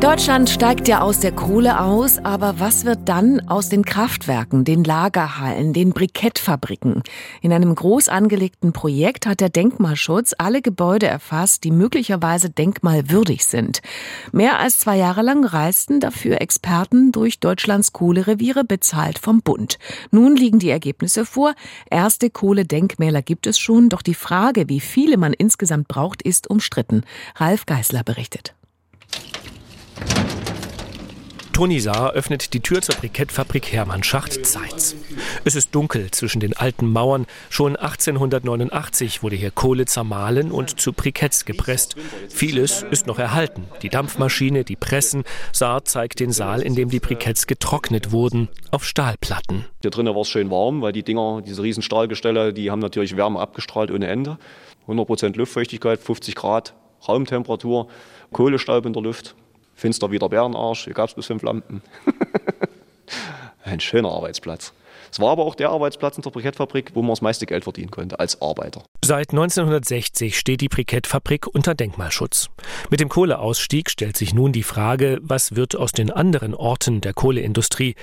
[0.00, 4.84] Deutschland steigt ja aus der Kohle aus, aber was wird dann aus den Kraftwerken, den
[4.84, 7.02] Lagerhallen, den Brikettfabriken?
[7.40, 13.80] In einem groß angelegten Projekt hat der Denkmalschutz alle Gebäude erfasst, die möglicherweise denkmalwürdig sind.
[14.32, 19.78] Mehr als zwei Jahre lang reisten dafür Experten durch Deutschlands Kohlereviere, bezahlt vom Bund.
[20.10, 21.54] Nun liegen die Ergebnisse vor.
[21.90, 27.02] Erste Kohledenkmäler gibt es schon, doch die Frage, wie viele man insgesamt braucht, ist umstritten.
[27.36, 28.55] Ralf Geißler berichtet.
[31.56, 34.94] Toni Saar öffnet die Tür zur Brikettfabrik Hermann Schacht Zeitz.
[35.46, 37.24] Es ist dunkel zwischen den alten Mauern.
[37.48, 41.96] Schon 1889 wurde hier Kohle zermahlen und zu Briketts gepresst.
[42.28, 43.64] Vieles ist noch erhalten.
[43.80, 45.24] Die Dampfmaschine, die Pressen.
[45.50, 49.64] Saar zeigt den Saal, in dem die Briketts getrocknet wurden, auf Stahlplatten.
[49.80, 53.16] Hier drinnen war es schön warm, weil die Dinger, diese riesen Stahlgestelle, die haben natürlich
[53.16, 54.36] Wärme abgestrahlt ohne Ende.
[54.88, 56.74] 100% Luftfeuchtigkeit, 50 Grad
[57.08, 57.88] Raumtemperatur,
[58.32, 59.34] Kohlestaub in der Luft
[59.76, 61.82] finster wie der Bärenarsch, hier gab es bis fünf Lampen.
[63.66, 64.72] Ein schöner Arbeitsplatz.
[65.10, 67.90] Es war aber auch der Arbeitsplatz in der Brikettfabrik, wo man das meiste Geld verdienen
[67.90, 68.84] konnte als Arbeiter.
[69.04, 72.48] Seit 1960 steht die Brikettfabrik unter Denkmalschutz.
[72.90, 77.12] Mit dem Kohleausstieg stellt sich nun die Frage, was wird aus den anderen Orten der
[77.12, 77.96] Kohleindustrie?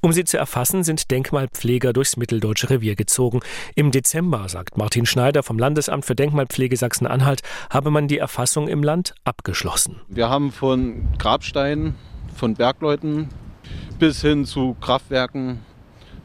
[0.00, 3.40] Um sie zu erfassen, sind Denkmalpfleger durchs mitteldeutsche Revier gezogen.
[3.74, 8.82] Im Dezember, sagt Martin Schneider vom Landesamt für Denkmalpflege Sachsen-Anhalt, habe man die Erfassung im
[8.82, 10.00] Land abgeschlossen.
[10.08, 11.96] Wir haben von Grabsteinen,
[12.34, 13.28] von Bergleuten
[14.00, 15.58] bis hin zu Kraftwerken,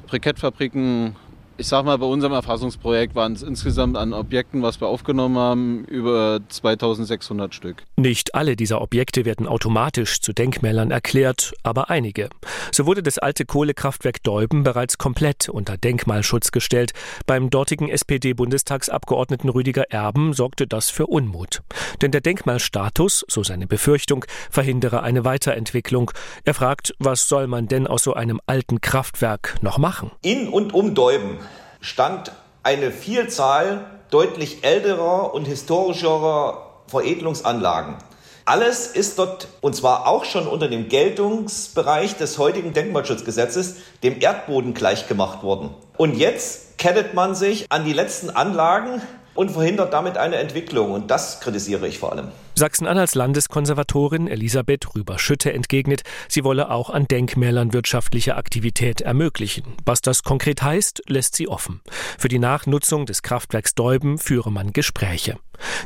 [0.08, 1.18] Brikettfabriken,
[1.58, 5.86] ich sag mal, bei unserem Erfassungsprojekt waren es insgesamt an Objekten, was wir aufgenommen haben,
[5.86, 7.84] über 2600 Stück.
[7.96, 12.30] Nicht alle dieser Objekte werden automatisch zu Denkmälern erklärt, aber einige.
[12.72, 16.92] So wurde das alte Kohlekraftwerk Deuben bereits komplett unter Denkmalschutz gestellt.
[17.26, 21.62] Beim dortigen SPD-Bundestagsabgeordneten Rüdiger Erben sorgte das für Unmut.
[22.02, 26.12] Denn der Denkmalstatus, so seine Befürchtung, verhindere eine Weiterentwicklung.
[26.44, 30.12] Er fragt, was soll man denn aus so einem alten Kraftwerk noch machen?
[30.22, 31.40] In und um Deuben
[31.86, 32.32] stand
[32.64, 37.96] eine Vielzahl deutlich älterer und historischerer Veredelungsanlagen.
[38.44, 44.74] Alles ist dort, und zwar auch schon unter dem Geltungsbereich des heutigen Denkmalschutzgesetzes, dem Erdboden
[44.74, 45.72] gleichgemacht worden.
[45.98, 49.02] Und jetzt kettet man sich an die letzten Anlagen
[49.34, 50.92] und verhindert damit eine Entwicklung.
[50.92, 52.32] Und das kritisiere ich vor allem.
[52.58, 59.66] Sachsen-Anhalts Landeskonservatorin Elisabeth Rüber-Schütte entgegnet, sie wolle auch an Denkmälern wirtschaftliche Aktivität ermöglichen.
[59.86, 61.82] Was das konkret heißt, lässt sie offen.
[62.18, 65.38] Für die Nachnutzung des Kraftwerks Deuben führe man Gespräche.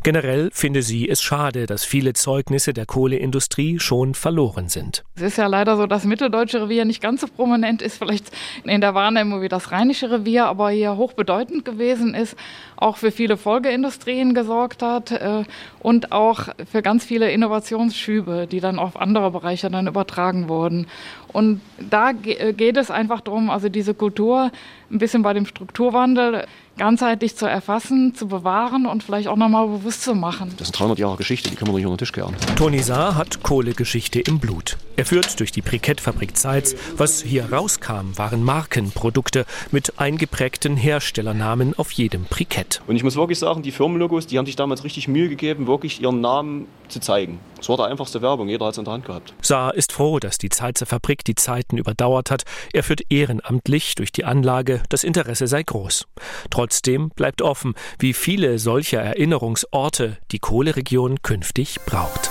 [0.03, 5.03] Generell finde sie es schade, dass viele Zeugnisse der Kohleindustrie schon verloren sind.
[5.15, 8.31] Es ist ja leider so, dass Mitteldeutsche Revier nicht ganz so prominent ist, vielleicht
[8.63, 12.35] in der Wahrnehmung wie das Rheinische Revier, aber hier hochbedeutend gewesen ist,
[12.77, 15.43] auch für viele Folgeindustrien gesorgt hat äh,
[15.79, 20.87] und auch für ganz viele Innovationsschübe, die dann auf andere Bereiche dann übertragen wurden.
[21.31, 24.51] Und da äh, geht es einfach darum, also diese Kultur
[24.91, 26.45] ein bisschen bei dem Strukturwandel
[26.79, 30.53] ganzheitlich zu erfassen, zu bewahren und vielleicht auch nochmal bewusst zu machen.
[30.57, 32.35] Das sind 300 Jahre Geschichte, die können wir nicht unter den Tisch kehren.
[32.55, 34.77] Toni Saar hat Kohlegeschichte im Blut.
[34.95, 36.75] Er führt durch die Brikettfabrik Zeitz.
[36.97, 42.81] Was hier rauskam, waren Markenprodukte mit eingeprägten Herstellernamen auf jedem Brikett.
[42.87, 46.01] Und ich muss wirklich sagen, die Firmenlogos, die haben sich damals richtig Mühe gegeben, wirklich
[46.01, 47.39] ihren Namen zu zeigen.
[47.59, 49.33] Es war die einfachste Werbung, jeder hat es in der Hand gehabt.
[49.41, 52.43] Saar ist froh, dass die Zeitzer Fabrik die Zeiten überdauert hat.
[52.73, 56.07] Er führt ehrenamtlich durch die Anlage, das Interesse sei groß.
[56.49, 62.29] Trotzdem bleibt offen, wie viele solcher Erinnerungsorte die Kohleregion künftig braucht.